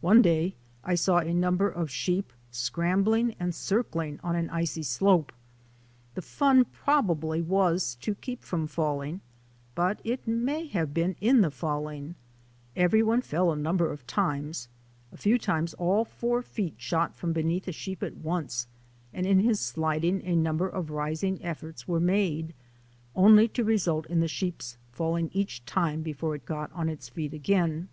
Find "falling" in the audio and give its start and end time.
8.68-9.22, 12.14-12.14, 24.92-25.28